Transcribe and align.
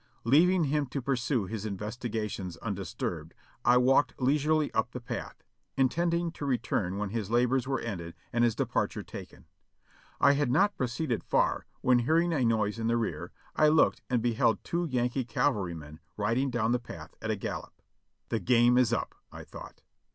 Leaving 0.23 0.63
him 0.63 0.87
to 0.87 0.99
pursue 0.99 1.45
his 1.45 1.63
investigations 1.63 2.57
undisturbed, 2.57 3.35
I 3.63 3.77
walked 3.77 4.19
leisurely 4.19 4.73
up 4.73 4.93
the 4.93 4.99
path, 4.99 5.43
intending 5.77 6.31
to 6.31 6.43
return 6.47 6.97
when 6.97 7.11
his 7.11 7.29
labors 7.29 7.67
were 7.67 7.79
ended 7.79 8.15
and 8.33 8.43
his 8.43 8.55
departure 8.55 9.03
taken. 9.03 9.45
I 10.19 10.31
had 10.31 10.49
not 10.49 10.75
proceeded 10.75 11.23
far, 11.23 11.67
when 11.81 11.99
hearing 11.99 12.33
a 12.33 12.43
noise 12.43 12.79
in 12.79 12.87
the 12.87 12.97
rear, 12.97 13.31
I 13.55 13.67
looked 13.67 14.01
and 14.09 14.23
beheld 14.23 14.63
two 14.63 14.85
Yankee 14.85 15.23
cavalrymen 15.23 15.99
riding 16.17 16.49
down 16.49 16.71
the 16.71 16.79
path 16.79 17.13
at 17.21 17.29
a 17.29 17.35
gallop. 17.35 17.79
"The 18.29 18.39
game 18.39 18.79
is 18.79 18.91
up!" 18.91 19.13
I 19.31 19.43
thought. 19.43 19.83